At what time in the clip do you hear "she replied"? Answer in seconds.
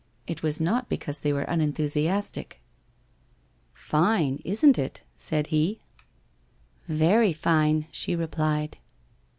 7.91-8.79